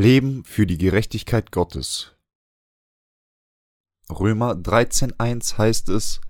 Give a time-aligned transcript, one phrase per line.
[0.00, 2.12] Leben für die Gerechtigkeit Gottes.
[4.08, 6.22] Römer 13.1 heißt es,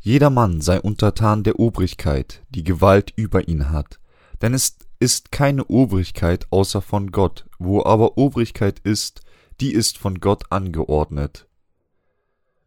[0.00, 4.00] Jeder Mann sei untertan der Obrigkeit, die Gewalt über ihn hat,
[4.42, 9.20] denn es ist keine Obrigkeit außer von Gott, wo aber Obrigkeit ist,
[9.60, 11.46] die ist von Gott angeordnet.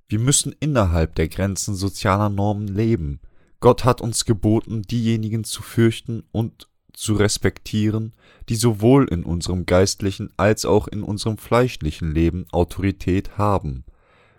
[0.07, 3.19] Wir müssen innerhalb der Grenzen sozialer Normen leben.
[3.59, 8.13] Gott hat uns geboten, diejenigen zu fürchten und zu respektieren,
[8.49, 13.85] die sowohl in unserem geistlichen als auch in unserem fleischlichen Leben Autorität haben.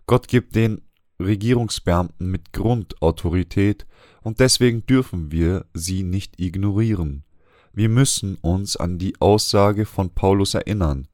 [0.06, 0.83] Gott gibt den
[1.20, 3.87] Regierungsbeamten mit Grund Autorität,
[4.23, 7.24] und deswegen dürfen wir sie nicht ignorieren.
[7.73, 11.09] Wir müssen uns an die Aussage von Paulus erinnern.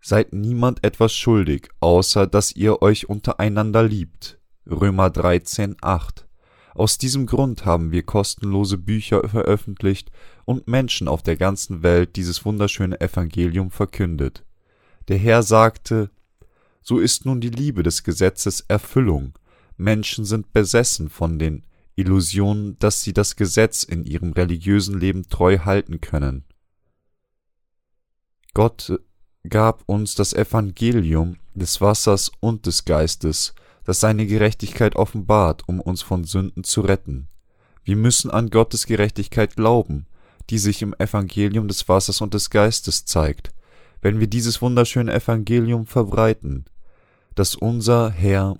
[0.00, 4.38] Seid niemand etwas schuldig, außer dass ihr euch untereinander liebt.
[4.68, 6.26] Römer 13, 8.
[6.74, 10.10] Aus diesem Grund haben wir kostenlose Bücher veröffentlicht
[10.44, 14.44] und Menschen auf der ganzen Welt dieses wunderschöne Evangelium verkündet.
[15.08, 16.10] Der Herr sagte,
[16.82, 19.38] so ist nun die Liebe des Gesetzes Erfüllung.
[19.76, 25.58] Menschen sind besessen von den Illusionen, dass sie das Gesetz in ihrem religiösen Leben treu
[25.58, 26.44] halten können.
[28.54, 28.98] Gott
[29.48, 33.54] gab uns das Evangelium des Wassers und des Geistes,
[33.84, 37.28] das seine Gerechtigkeit offenbart, um uns von Sünden zu retten.
[37.84, 40.06] Wir müssen an Gottes Gerechtigkeit glauben,
[40.50, 43.50] die sich im Evangelium des Wassers und des Geistes zeigt.
[44.00, 46.64] Wenn wir dieses wunderschöne Evangelium verbreiten,
[47.34, 48.58] das unser Herr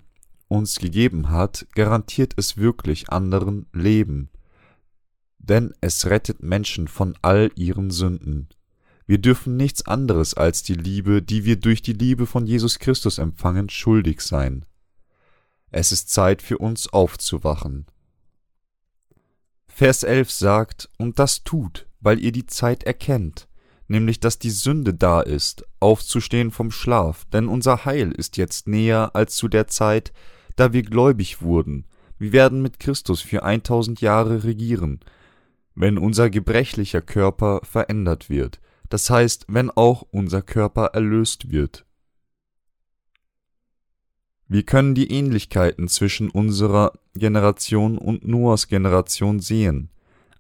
[0.48, 4.31] uns gegeben hat, garantiert es wirklich anderen Leben,
[5.39, 8.48] denn es rettet Menschen von all ihren Sünden.
[9.07, 13.19] Wir dürfen nichts anderes als die Liebe, die wir durch die Liebe von Jesus Christus
[13.19, 14.64] empfangen, schuldig sein.
[15.75, 17.87] Es ist Zeit für uns aufzuwachen.
[19.69, 23.48] Vers 11 sagt, und das tut, weil ihr die Zeit erkennt,
[23.89, 29.13] nämlich dass die Sünde da ist, aufzustehen vom Schlaf, denn unser Heil ist jetzt näher
[29.14, 30.13] als zu der Zeit,
[30.57, 31.86] da wir gläubig wurden.
[32.19, 35.01] Wir werden mit Christus für 1000 Jahre regieren,
[35.75, 38.61] wenn unser gebrechlicher Körper verändert wird,
[38.91, 41.86] das heißt, wenn auch unser Körper erlöst wird.
[44.48, 49.91] Wir können die Ähnlichkeiten zwischen unserer Generation und Noahs Generation sehen.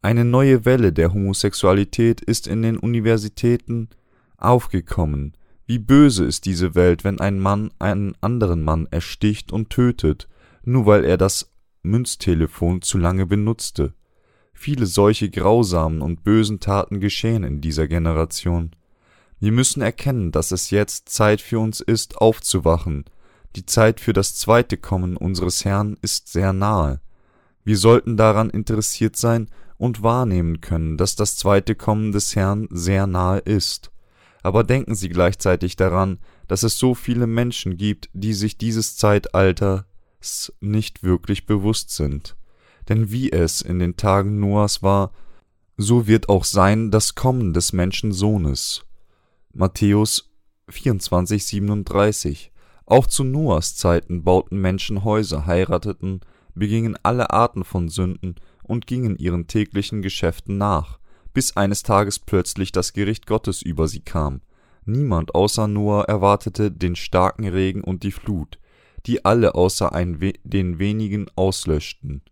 [0.02, 3.88] Eine neue Welle der Homosexualität ist in den Universitäten
[4.36, 5.34] aufgekommen.
[5.66, 10.28] Wie böse ist diese Welt, wenn ein Mann einen anderen Mann ersticht und tötet,
[10.64, 11.52] nur weil er das
[11.82, 13.94] Münztelefon zu lange benutzte.
[14.52, 18.72] Viele solche grausamen und bösen Taten geschehen in dieser Generation.
[19.40, 23.04] Wir müssen erkennen, dass es jetzt Zeit für uns ist, aufzuwachen,
[23.56, 27.00] die Zeit für das zweite Kommen unseres Herrn ist sehr nahe.
[27.64, 33.06] Wir sollten daran interessiert sein und wahrnehmen können, dass das zweite Kommen des Herrn sehr
[33.06, 33.90] nahe ist.
[34.42, 36.18] Aber denken Sie gleichzeitig daran,
[36.48, 39.84] dass es so viele Menschen gibt, die sich dieses Zeitalters
[40.60, 42.36] nicht wirklich bewusst sind.
[42.88, 45.12] Denn wie es in den Tagen Noahs war,
[45.76, 48.82] so wird auch sein das Kommen des Menschensohnes.
[49.52, 50.30] Matthäus
[50.68, 52.51] 24, 37
[52.86, 56.20] auch zu Noahs Zeiten bauten Menschen Häuser, heirateten,
[56.54, 60.98] begingen alle Arten von Sünden und gingen ihren täglichen Geschäften nach,
[61.32, 64.40] bis eines Tages plötzlich das Gericht Gottes über sie kam.
[64.84, 68.58] Niemand außer Noah erwartete den starken Regen und die Flut,
[69.06, 72.22] die alle außer we den wenigen auslöschten.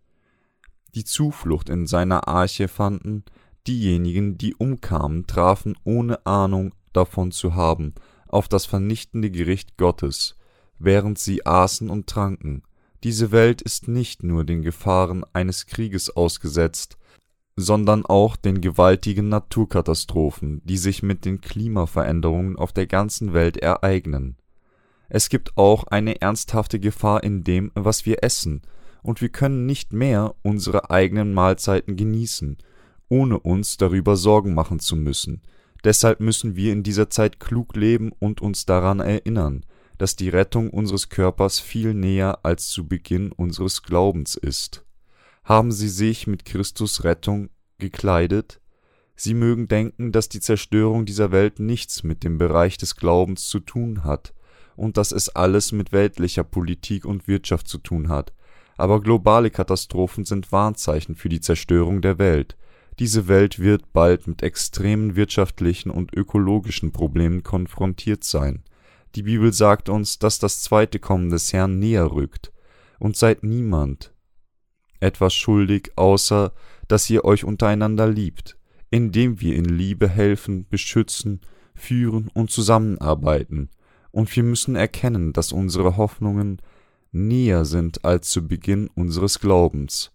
[0.95, 3.25] Die Zuflucht in seiner Arche fanden,
[3.67, 7.95] diejenigen, die umkamen, trafen ohne Ahnung davon zu haben
[8.27, 10.37] auf das vernichtende Gericht Gottes,
[10.81, 12.63] während sie aßen und tranken.
[13.05, 16.99] Diese Welt ist nicht nur den Gefahren eines Krieges ausgesetzt,
[17.57, 24.37] sondern auch den gewaltigen Naturkatastrophen, die sich mit den Klimaveränderungen auf der ganzen Welt ereignen.
[25.09, 28.63] Es gibt auch eine ernsthafte Gefahr in dem, was wir essen,
[29.03, 32.59] und wir können nicht mehr unsere eigenen Mahlzeiten genießen,
[33.09, 35.43] ohne uns darüber Sorgen machen zu müssen.
[35.85, 39.65] Deshalb müssen wir in dieser Zeit klug leben und uns daran erinnern,
[40.01, 44.87] dass die Rettung unseres Körpers viel näher als zu Beginn unseres Glaubens ist.
[45.45, 48.63] Haben sie sich mit Christus Rettung gekleidet?
[49.15, 53.61] Sie mögen denken, dass die Zerstörung dieser Welt nichts mit dem Bereich des Glaubens zu
[53.61, 54.33] tun hat
[54.75, 58.33] und dass es alles mit weltlicher Politik und Wirtschaft zu tun hat.
[58.79, 62.57] Aber globale Katastrophen sind Warnzeichen für die Zerstörung der Welt.
[62.99, 68.63] Diese Welt wird bald mit extremen wirtschaftlichen und ökologischen Problemen konfrontiert sein.
[69.15, 72.53] Die Bibel sagt uns, dass das zweite Kommen des Herrn näher rückt,
[72.99, 74.13] und seid niemand
[75.01, 76.53] etwas schuldig, außer
[76.87, 78.57] dass ihr euch untereinander liebt,
[78.91, 81.41] indem wir in Liebe helfen, beschützen,
[81.75, 83.71] führen und zusammenarbeiten,
[84.13, 86.61] und wir müssen erkennen, dass unsere Hoffnungen
[87.13, 90.13] näher sind als zu Beginn unseres Glaubens.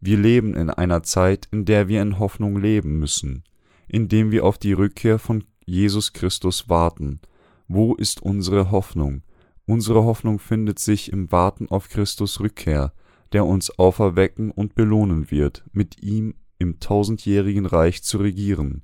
[0.00, 3.44] Wir leben in einer Zeit, in der wir in Hoffnung leben müssen,
[3.88, 7.20] indem wir auf die Rückkehr von Jesus Christus warten.
[7.68, 9.22] Wo ist unsere Hoffnung?
[9.66, 12.92] Unsere Hoffnung findet sich im Warten auf Christus Rückkehr,
[13.32, 18.82] der uns auferwecken und belohnen wird, mit ihm im tausendjährigen Reich zu regieren,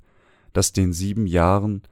[0.53, 1.83] das den sieben Jahren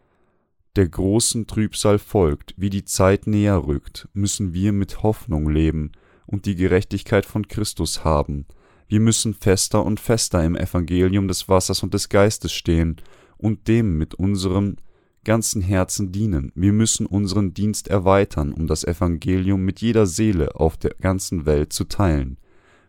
[0.77, 5.93] der großen Trübsal folgt, wie die Zeit näher rückt, müssen wir mit Hoffnung leben
[6.27, 8.47] und die Gerechtigkeit von Christus haben.
[8.87, 12.97] Wir müssen fester und fester im Evangelium des Wassers und des Geistes stehen
[13.37, 14.77] und dem mit unserem
[15.25, 16.53] ganzen Herzen dienen.
[16.55, 21.73] Wir müssen unseren Dienst erweitern, um das Evangelium mit jeder Seele auf der ganzen Welt
[21.73, 22.39] zu teilen.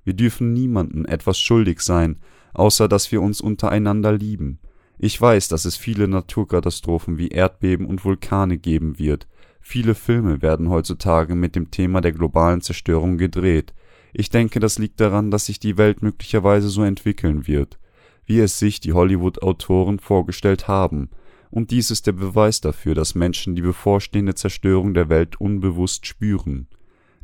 [0.04, 2.18] Wir dürfen niemanden etwas schuldig sein,
[2.54, 4.60] außer dass wir uns untereinander lieben.
[4.98, 9.28] Ich weiß, dass es viele Naturkatastrophen wie Erdbeben und Vulkane geben wird.
[9.60, 13.74] Viele Filme werden heutzutage mit dem Thema der globalen Zerstörung gedreht.
[14.14, 17.80] Ich denke, das liegt daran, dass sich die Welt möglicherweise so entwickeln wird,
[18.26, 21.10] wie es sich die Hollywood-Autoren vorgestellt haben.
[21.52, 26.68] Und dies ist der Beweis dafür, dass Menschen die bevorstehende Zerstörung der Welt unbewusst spüren.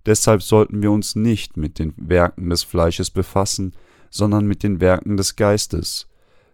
[0.06, 3.74] Deshalb sollten wir uns nicht mit den Werken des Fleisches befassen,
[4.10, 6.08] sondern mit den Werken des Geistes.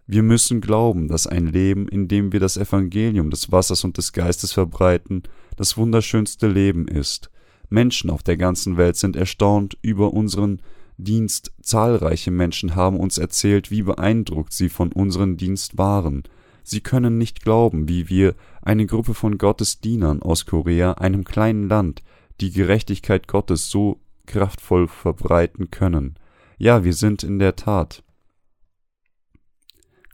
[0.06, 4.12] Wir müssen glauben, dass ein Leben, in dem wir das Evangelium des Wassers und des
[4.12, 5.22] Geistes verbreiten,
[5.56, 7.30] das wunderschönste Leben ist.
[7.70, 10.60] Menschen auf der ganzen Welt sind erstaunt über unseren
[10.98, 11.52] Dienst.
[11.62, 16.24] Zahlreiche Menschen haben uns erzählt, wie beeindruckt sie von unserem Dienst waren.
[16.64, 22.02] Sie können nicht glauben, wie wir, eine Gruppe von Gottesdienern aus Korea, einem kleinen Land,
[22.40, 26.16] die Gerechtigkeit Gottes so kraftvoll verbreiten können.
[26.56, 28.02] Ja, wir sind in der Tat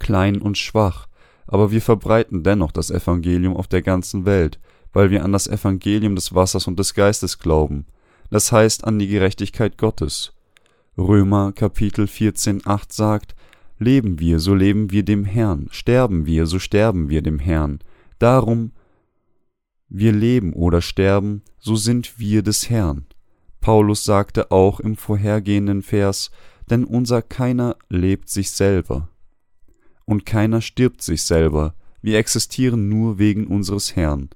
[0.01, 1.07] klein und schwach,
[1.47, 4.59] aber wir verbreiten dennoch das Evangelium auf der ganzen Welt,
[4.93, 7.87] weil wir an das Evangelium des Wassers und des Geistes glauben,
[8.31, 10.33] das heißt an die Gerechtigkeit Gottes.
[10.99, 13.35] Römer Kapitel 14, 8 sagt,
[13.81, 17.81] Leben wir, so leben wir dem Herrn, sterben wir, so sterben wir dem Herrn.
[18.21, 18.71] Darum
[19.89, 23.07] wir leben oder sterben, so sind wir des Herrn.
[23.61, 26.31] Paulus sagte auch im vorhergehenden Vers,
[26.71, 29.09] denn unser keiner lebt sich selber
[30.11, 34.29] und keiner stirbt sich selber, wir existieren nur wegen unseres Herrn.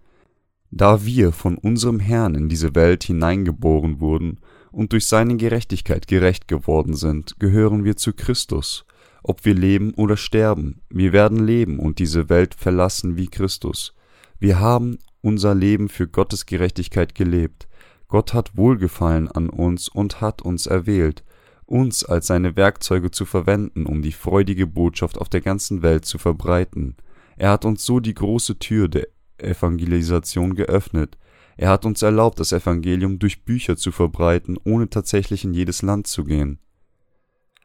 [0.70, 4.38] Da wir von unserem Herrn in diese Welt hineingeboren wurden
[4.70, 8.84] und durch seine Gerechtigkeit gerecht geworden sind, gehören wir zu Christus.
[9.26, 13.94] Ob wir leben oder sterben, wir werden leben und diese Welt verlassen wie Christus.
[14.38, 17.66] Wir haben unser Leben für Gottes Gerechtigkeit gelebt.
[18.06, 21.24] Gott hat Wohlgefallen an uns und hat uns erwählt,
[21.64, 26.18] uns als seine Werkzeuge zu verwenden, um die freudige Botschaft auf der ganzen Welt zu
[26.18, 26.94] verbreiten.
[27.38, 31.16] Er hat uns so die große Tür der Evangelisation geöffnet.
[31.56, 36.08] Er hat uns erlaubt, das Evangelium durch Bücher zu verbreiten, ohne tatsächlich in jedes Land
[36.08, 36.58] zu gehen.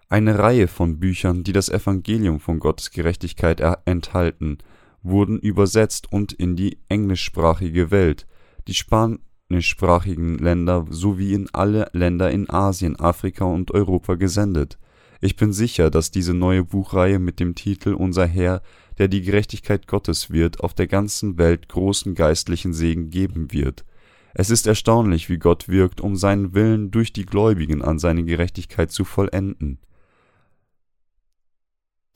[0.09, 4.57] Eine Reihe von Büchern, die das Evangelium von Gottes Gerechtigkeit enthalten,
[5.03, 8.25] wurden übersetzt und in die englischsprachige Welt,
[8.67, 9.19] die Span
[9.50, 14.78] spanischsprachigen Länder sowie in alle Länder in Asien, Afrika und Europa gesendet.
[15.21, 18.61] Ich bin sicher, dass diese neue Buchreihe mit dem Titel Unser Herr,
[18.99, 23.85] der die Gerechtigkeit Gottes wird, auf der ganzen Welt großen geistlichen Segen geben wird.
[24.33, 28.92] Es ist erstaunlich, wie Gott wirkt, um seinen Willen durch die Gläubigen an seine Gerechtigkeit
[28.92, 29.80] zu vollenden.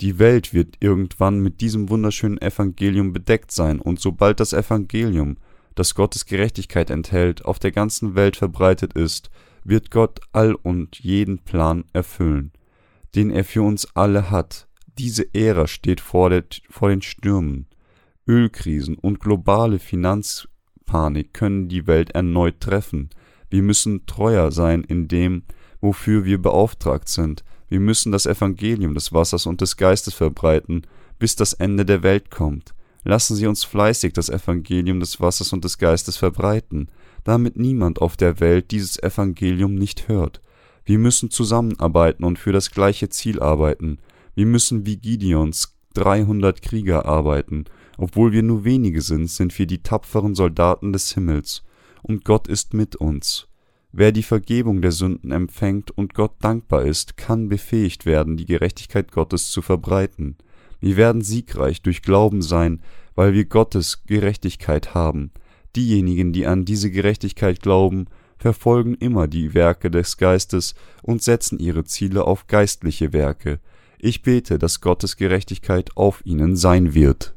[0.03, 5.37] Die Welt wird irgendwann mit diesem wunderschönen Evangelium bedeckt sein, und sobald das Evangelium
[5.75, 9.29] das Gottes Gerechtigkeit enthält, auf der ganzen Welt verbreitet ist,
[9.63, 12.51] wird Gott all und jeden Plan erfüllen,
[13.15, 14.67] den er für uns alle hat.
[14.97, 17.67] Diese Ära steht vor, der, vor den Stürmen.
[18.27, 23.09] Ölkrisen und globale Finanzpanik können die Welt erneut treffen.
[23.49, 25.43] Wir müssen treuer sein in dem,
[25.79, 27.45] wofür wir beauftragt sind.
[27.73, 30.83] Wir müssen das Evangelium des Wassers und des Geistes verbreiten,
[31.17, 32.75] bis das Ende der Welt kommt.
[33.03, 36.89] Lassen Sie uns fleißig das Evangelium des Wassers und des Geistes verbreiten,
[37.23, 40.39] damit niemand auf der Welt dieses Evangelium nicht hört.
[40.85, 43.97] Wir müssen zusammenarbeiten und für das gleiche Ziel arbeiten.
[44.35, 47.65] Wir müssen wie Gideons 300 Krieger arbeiten.
[47.97, 51.63] Obwohl wir nur wenige sind, sind wir die tapferen Soldaten des Himmels.
[52.03, 53.47] Und Gott ist mit uns.
[53.95, 59.11] Wer die Vergebung der Sünden empfängt und Gott dankbar ist, kann befähigt werden, die Gerechtigkeit
[59.11, 60.35] Gottes zu verbreiten.
[60.79, 62.81] Wir werden siegreich durch Glauben sein,
[63.13, 65.29] weil wir Gottes Gerechtigkeit haben.
[65.75, 68.07] Diejenigen, die an diese Gerechtigkeit glauben,
[68.39, 70.73] verfolgen immer die Werke des Geistes
[71.03, 73.59] und setzen ihre Ziele auf geistliche Werke.
[73.99, 77.35] Ich bete, dass Gottes Gerechtigkeit auf ihnen sein wird.